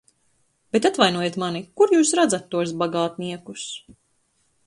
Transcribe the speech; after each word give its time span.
Bet, 0.75 0.87
atvainojiet 0.89 1.37
mani, 1.43 1.61
kur 1.81 1.93
jūs 1.97 2.15
redzat 2.21 2.49
tos 2.55 2.73
bagātniekus? 2.85 3.67